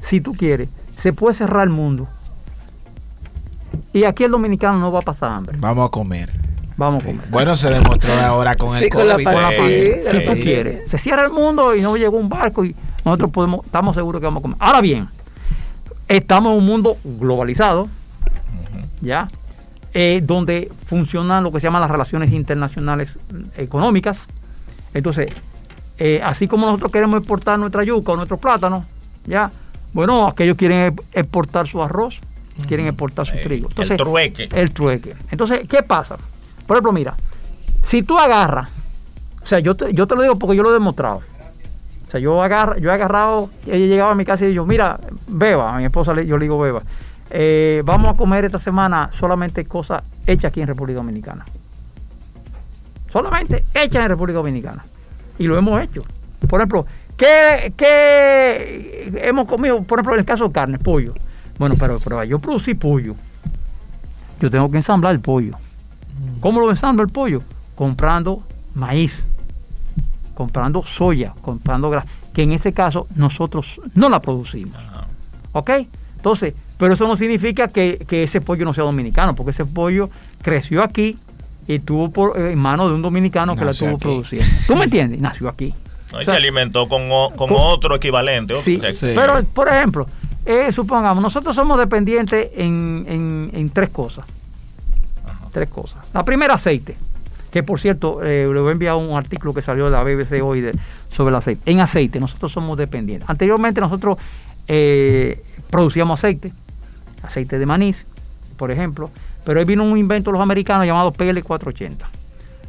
[0.05, 0.69] si tú quieres,
[0.99, 2.09] se puede cerrar el mundo.
[3.93, 5.57] Y aquí el dominicano no va a pasar hambre.
[5.59, 6.31] Vamos a comer.
[6.77, 7.25] Vamos a comer.
[7.31, 8.99] Bueno, se demostró ahora con el COVID.
[8.99, 10.91] Con la si tú quieres.
[10.91, 14.27] Se cierra el mundo y no llegó un barco y nosotros podemos, estamos seguros que
[14.27, 14.57] vamos a comer.
[14.61, 15.09] Ahora bien,
[16.11, 17.89] estamos en un mundo globalizado,
[19.01, 19.29] ¿ya?
[19.95, 23.17] Eh, donde funcionan lo que se llaman las relaciones internacionales
[23.57, 24.27] económicas.
[24.93, 25.31] Entonces,
[25.99, 28.85] eh, así como nosotros queremos exportar nuestra yuca o nuestro plátano,
[29.25, 29.53] ¿ya?
[29.93, 32.21] Bueno, aquellos quieren exportar su arroz,
[32.67, 33.69] quieren exportar su trigo.
[33.77, 34.49] el trueque.
[34.53, 35.15] El trueque.
[35.31, 36.17] Entonces, ¿qué pasa?
[36.67, 37.17] Por ejemplo, mira,
[37.85, 38.69] si tú agarras,
[39.43, 41.23] o sea, yo te, yo te lo digo porque yo lo he demostrado.
[42.11, 44.99] O sea, yo, agarro, yo he agarrado, ella llegaba a mi casa y yo, mira,
[45.29, 46.83] Beba, a mi esposa yo le digo Beba,
[47.31, 51.45] eh, vamos a comer esta semana solamente cosas hechas aquí en República Dominicana.
[53.13, 54.85] Solamente hechas en República Dominicana.
[55.39, 56.03] Y lo hemos hecho.
[56.49, 56.85] Por ejemplo,
[57.17, 57.73] ¿qué,
[59.23, 59.81] hemos comido?
[59.85, 61.15] Por ejemplo, en el caso de carne, pollo.
[61.61, 63.15] Bueno, pero, pero yo producí pollo.
[64.41, 65.53] Yo tengo que ensamblar el pollo.
[66.41, 67.41] ¿Cómo lo ensamblo el pollo?
[67.77, 68.43] Comprando
[68.75, 69.25] maíz
[70.41, 74.75] comprando soya, comprando grasa, que en este caso nosotros no la producimos.
[75.53, 75.71] ¿Ok?
[76.17, 80.09] Entonces, pero eso no significa que, ese pollo no sea dominicano, porque ese pollo
[80.41, 81.19] creció aquí
[81.69, 84.49] y tuvo por, eh, en manos de un dominicano que la tuvo produciendo.
[84.67, 85.21] ¿Tú me entiendes?
[85.21, 85.75] Nació aquí.
[86.19, 87.03] y se alimentó con,
[87.51, 88.55] otro equivalente.
[88.63, 88.81] Sí,
[89.15, 90.07] pero por ejemplo,
[90.47, 94.25] eh, supongamos, nosotros somos dependientes en, tres cosas.
[95.53, 95.99] Tres cosas.
[96.15, 96.97] La primera, aceite
[97.51, 100.43] que por cierto, eh, le voy a enviar un artículo que salió de la BBC
[100.43, 100.71] hoy
[101.11, 101.71] sobre el aceite.
[101.71, 103.29] En aceite, nosotros somos dependientes.
[103.29, 104.19] Anteriormente nosotros
[104.69, 106.53] eh, producíamos aceite,
[107.23, 107.95] aceite de maní,
[108.57, 109.11] por ejemplo,
[109.45, 111.97] pero hoy vino un invento de los americanos llamado PL480.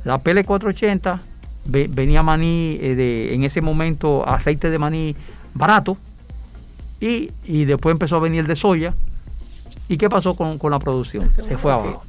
[0.04, 1.20] La PL480
[1.66, 5.16] venía maní, eh, de, en ese momento aceite de maní
[5.54, 5.98] barato,
[7.00, 7.32] y,
[7.66, 8.94] después empezó a venir el de soya.
[9.88, 11.32] ¿Y qué pasó con, con la producción?
[11.36, 12.04] Se fue abajo.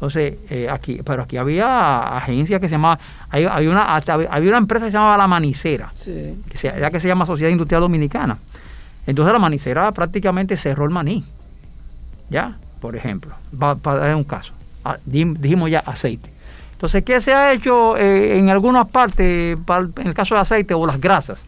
[0.00, 4.86] Entonces, eh, aquí, pero aquí había agencias que se llamaban, había, una, había una empresa
[4.86, 8.38] que se llamaba La Manicera, que ya que se llama Sociedad Industrial Dominicana.
[9.06, 11.22] Entonces la manicera prácticamente cerró el maní.
[12.30, 12.56] ¿Ya?
[12.80, 13.34] Por ejemplo,
[13.82, 14.54] para dar un caso.
[14.84, 16.30] Ah, dijimos ya aceite.
[16.72, 20.86] Entonces, ¿qué se ha hecho eh, en algunas partes, en el caso de aceite o
[20.86, 21.44] las grasas?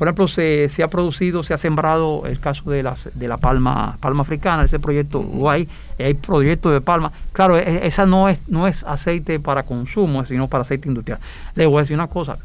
[0.00, 3.98] Por ejemplo, se, ha producido, se ha sembrado el caso de, las, de la palma,
[4.00, 7.12] palma africana, ese proyecto guay, hay proyectos de palma.
[7.32, 11.18] Claro, e, esa no es, no es aceite para consumo, sino para aceite industrial.
[11.54, 12.38] Les voy a decir una cosa,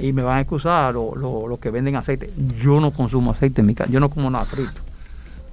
[0.00, 2.28] y me van a excusar los lo, que venden aceite.
[2.60, 4.80] Yo no consumo aceite en mi casa, yo no como nada frito,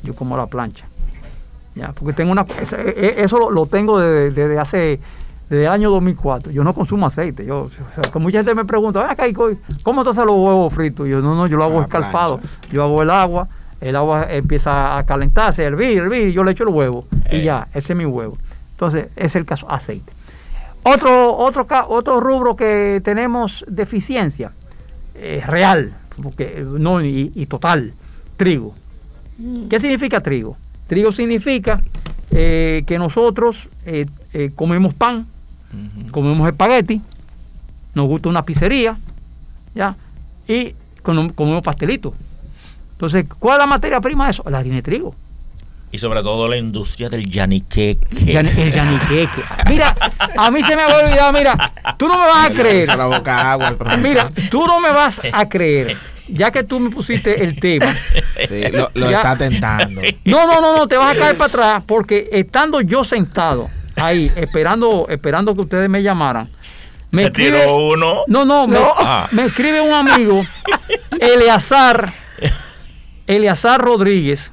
[0.01, 0.87] yo como la plancha.
[1.75, 1.91] ¿ya?
[1.91, 4.99] Porque tengo una, e, e, eso lo, tengo desde hace
[5.49, 6.51] desde el año 2004.
[6.51, 7.45] Yo no consumo aceite.
[7.45, 7.69] Yo,
[8.13, 9.25] o mucha gente me pregunta, acá,
[9.83, 11.07] ¿cómo tú haces los huevos fritos?
[11.07, 12.39] yo, no, no, yo lo hago escalfado.
[12.71, 13.47] Yo hago el agua,
[13.81, 17.05] el agua empieza a calentarse, a hervir, hervir, y yo le echo el huevo.
[17.31, 17.43] Y eh.
[17.43, 18.37] ya, ese es mi huevo.
[18.71, 20.11] Entonces, ese es el caso, aceite.
[20.83, 24.51] Otro, otro, otro rubro que tenemos deficiencia,
[25.15, 27.93] eh, real, porque, no, y, total,
[28.37, 28.75] trigo.
[29.37, 29.67] Mm.
[29.67, 30.57] ¿Qué significa trigo?
[30.87, 31.81] Trigo significa
[32.31, 33.69] eh, que nosotros
[34.55, 35.27] comemos pan,
[36.11, 37.01] comemos espagueti,
[37.93, 38.97] nos gusta una pizzería,
[39.73, 39.95] ¿ya?
[40.47, 42.13] Y comemos pastelitos.
[42.93, 44.43] Entonces, ¿cuál es la materia prima de eso?
[44.49, 45.15] La harina de trigo.
[45.91, 48.37] Y sobre todo la industria del yaniqueque.
[48.37, 49.43] el yaniqueque.
[49.69, 49.95] Mira,
[50.37, 52.89] a mí se me va a olvidar, mira, tú no me vas a creer.
[54.01, 55.97] mira, tú no me vas a creer.
[56.27, 57.95] Ya que tú me pusiste el tema.
[58.47, 60.01] Sí, lo, está tentando.
[60.25, 64.31] No, no, no, no, te vas a caer para atrás porque estando yo sentado ahí
[64.35, 66.49] esperando, esperando que ustedes me llamaran.
[67.11, 68.23] Me escribe, uno?
[68.27, 69.29] No, no, ah.
[69.31, 70.43] Me, escribe un amigo,
[71.19, 72.11] Eleazar,
[73.25, 74.51] Eleazar Rodríguez,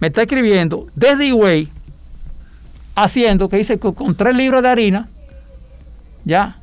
[0.00, 1.68] me está escribiendo desde Higüey,
[2.96, 5.08] haciendo que dice que con tres libros de harina,
[6.24, 6.58] ya,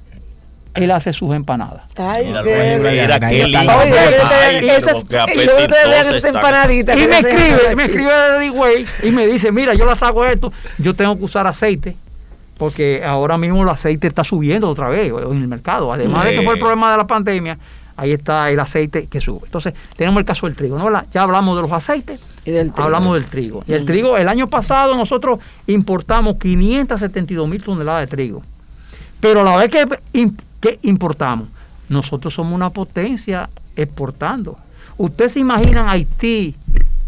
[0.73, 1.83] él hace sus empanadas.
[1.97, 3.43] Ay, mira, mira, qué
[6.97, 10.51] Y me escribe, me escribe de Way y me dice, mira, yo las hago esto,
[10.77, 11.95] yo tengo que usar aceite,
[12.57, 15.93] porque ahora mismo el aceite está subiendo otra vez en el mercado.
[15.93, 17.57] Además de que fue el problema de la pandemia,
[17.95, 19.41] ahí está el aceite que sube.
[19.45, 20.89] Entonces, tenemos el caso del trigo, ¿no?
[21.11, 23.63] Ya hablamos de los aceites, y del hablamos del trigo.
[23.67, 28.41] Y el trigo, el año pasado nosotros importamos 572 mil toneladas de trigo.
[29.19, 29.85] Pero a la vez que,
[30.63, 31.49] que importamos,
[31.89, 33.45] nosotros somos una potencia
[33.75, 34.57] exportando.
[34.97, 36.55] ¿Ustedes se imaginan Haití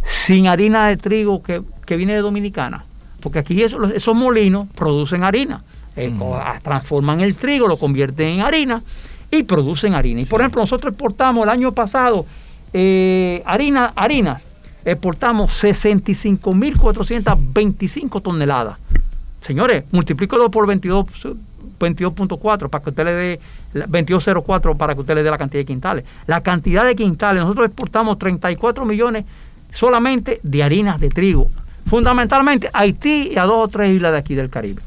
[0.05, 1.63] sin harina de trigo que,
[1.95, 2.83] viene de Dominicana?
[3.21, 5.63] Porque aquí esos, esos molinos producen harina.
[5.95, 6.13] Eh,
[6.63, 8.83] transforman el trigo, lo convierten en harina
[9.31, 10.19] y producen harina.
[10.19, 12.25] Y por ejemplo, nosotros exportamos el año pasado
[12.73, 14.43] eh, harina, harinas,
[14.83, 18.79] exportamos 65.425 toneladas.
[19.39, 21.05] Señores, multiplícalo por 22
[21.79, 23.39] 22.4 para que usted le dé
[23.73, 26.05] 22.04 para que usted le dé la cantidad de quintales.
[26.27, 29.25] La cantidad de quintales, nosotros exportamos 34 millones
[29.71, 31.49] solamente de harinas de trigo,
[31.85, 34.81] fundamentalmente a Haití y a dos o tres islas de aquí del Caribe.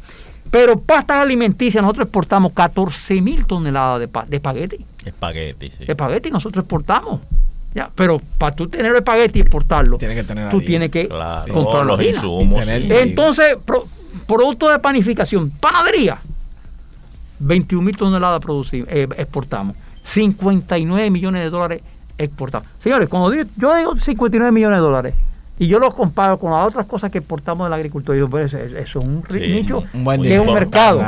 [0.50, 4.84] Pero pastas alimenticias, nosotros exportamos 14 mil toneladas de, de espagueti.
[5.04, 5.84] Espagueti, sí.
[5.86, 7.20] Espagueti nosotros exportamos.
[7.74, 9.98] Ya, pero para tú tener el espagueti y exportarlo,
[10.50, 11.06] tú tienes que
[11.52, 12.66] controlar los insumos.
[12.66, 13.56] Entonces,
[14.26, 16.18] producto de panificación, panadería,
[17.38, 21.82] 21 mil toneladas producimos, eh, exportamos, 59 millones de dólares
[22.16, 22.68] exportamos.
[22.78, 25.14] Señores, cuando yo digo 59 millones de dólares,
[25.60, 28.54] y yo lo comparo con las otras cosas que exportamos de la agricultura, yo, pues,
[28.54, 29.84] eso es un nicho
[30.22, 31.02] que es un mercado,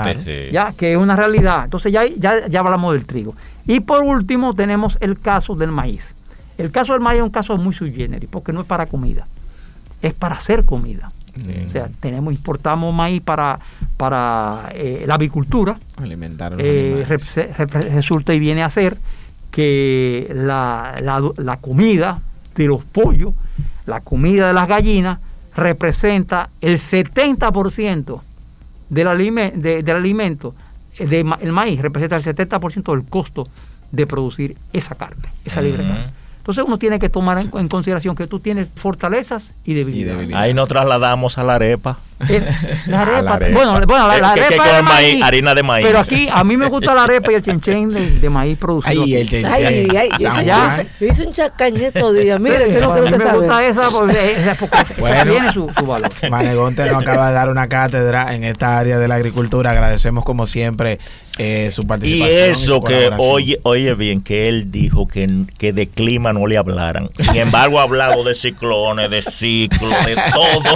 [0.51, 1.65] ya que es una realidad.
[1.65, 3.35] Entonces ya, ya, ya hablamos del trigo.
[3.67, 6.05] Y por último tenemos el caso del maíz.
[6.59, 9.27] El caso del maíz es un caso muy sui generis, porque no es para comida,
[10.03, 11.13] es para hacer comida.
[11.37, 13.59] O sea, tenemos, importamos maíz para,
[13.97, 15.79] para eh, la avicultura.
[15.97, 17.05] Alimentar eh,
[17.93, 18.97] resulta y viene a ser
[19.51, 20.95] que la,
[21.37, 22.21] la, comida
[22.55, 23.35] de los pollos,
[23.87, 25.19] la comida de las gallinas,
[25.55, 28.21] representa el 70%
[28.89, 30.55] del, del alimento,
[30.99, 33.49] de, el maíz representa el 70% del costo
[33.91, 36.20] de producir esa carne, esa libre carne.
[36.41, 40.35] Entonces uno tiene que tomar en, consideración que tú tienes fortalezas y debilidades.
[40.35, 41.99] Ahí nos trasladamos a la arepa.
[42.87, 45.87] la, arepa, Bueno, bueno, la, arepa de maíz, harina de maíz.
[45.87, 49.03] Pero aquí a mí me gusta la arepa y el chenchen de, maíz producido.
[49.03, 49.53] Ay, el chenchen.
[49.53, 52.41] Ay, ay, yo, hice, un chacán estos días.
[52.41, 54.55] Mire, usted no creo que me gusta esa porque,
[54.99, 56.11] porque tiene su, su, valor.
[56.31, 59.73] Manegonte nos acaba de dar una cátedra en esta área de la agricultura.
[59.73, 60.99] Agradecemos como siempre
[61.43, 62.29] eh, su participación.
[62.29, 66.59] Y eso que oye, oye bien, que él dijo que, que de clima no le
[66.59, 67.09] hablaran.
[67.17, 70.75] Sin embargo, ha hablado de ciclones, de ciclos, de todo.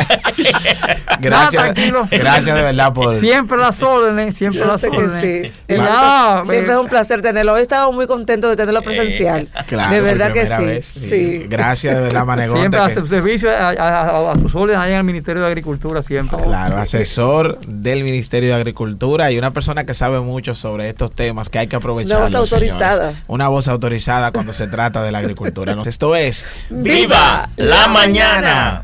[1.21, 1.75] gracias,
[2.11, 3.21] gracias de verdad por...
[3.21, 5.53] Siempre las órdenes, siempre las órdenes.
[5.67, 7.53] siempre es un placer tenerlo.
[7.53, 9.51] Hoy estaba muy contento de tenerlo presencial.
[9.91, 11.45] de verdad que sí.
[11.47, 12.61] Gracias de verdad, Manegonte.
[12.61, 16.39] Siempre hace servicio a, sus órdenes allá en el Ministerio de Agricultura, siempre.
[16.39, 21.49] Claro, asesor del Ministerio de Agricultura y una persona que sabe mucho sobre estos temas
[21.49, 22.17] que hay que aprovechar.
[22.19, 23.23] Una voz autorizada.
[23.27, 25.77] Una voz autorizada cuando se trata de la agricultura.
[25.85, 28.83] Esto es ¡Viva la mañana!